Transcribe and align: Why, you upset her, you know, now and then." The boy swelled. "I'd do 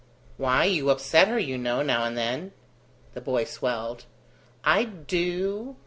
Why, 0.37 0.65
you 0.65 0.89
upset 0.89 1.27
her, 1.27 1.37
you 1.37 1.59
know, 1.59 1.83
now 1.83 2.05
and 2.05 2.17
then." 2.17 2.53
The 3.13 3.21
boy 3.21 3.43
swelled. 3.43 4.05
"I'd 4.63 5.05
do 5.05 5.75